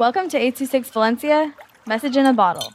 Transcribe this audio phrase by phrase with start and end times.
[0.00, 1.54] Welcome to 826 Valencia,
[1.86, 2.72] message in a bottle.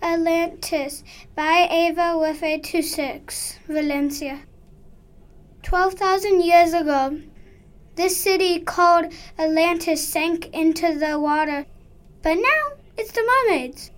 [0.00, 1.02] Atlantis
[1.34, 4.42] by Ava with 826, Valencia.
[5.64, 7.18] 12,000 years ago,
[7.96, 11.66] this city called Atlantis sank into the water,
[12.22, 13.90] but now it's the mermaids.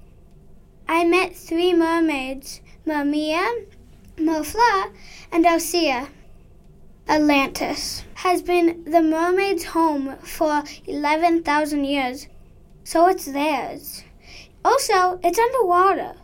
[0.88, 3.66] I met three mermaids Mamiya,
[4.16, 4.92] Mofla,
[5.32, 6.08] and Alcia.
[7.08, 12.28] Atlantis has been the mermaids' home for 11,000 years,
[12.82, 14.04] so it's theirs.
[14.64, 16.14] Also, it's underwater.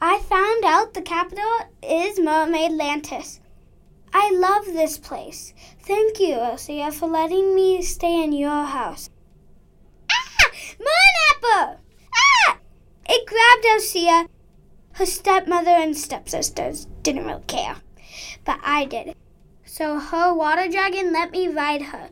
[0.00, 3.40] I found out the capital is Mermaid Atlantis.
[4.12, 5.54] I love this place.
[5.80, 9.10] Thank you, Alcia, for letting me stay in your house.
[10.10, 10.50] Ah!
[10.78, 10.88] Moon
[12.16, 12.58] Ah!
[13.08, 14.28] It grabbed Alcia
[14.94, 17.76] her stepmother and stepsisters didn't really care,
[18.44, 19.14] but I did.
[19.64, 22.10] So her water dragon let me ride her.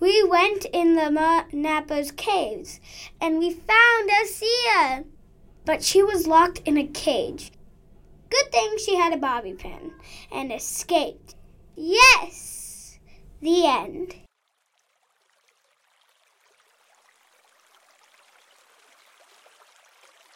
[0.00, 1.10] We went in the
[1.52, 2.80] Nappa's caves
[3.20, 5.04] and we found Asia,
[5.64, 7.52] but she was locked in a cage.
[8.30, 9.92] Good thing she had a bobby pin
[10.32, 11.36] and escaped.
[11.76, 12.98] Yes!
[13.40, 14.16] The end.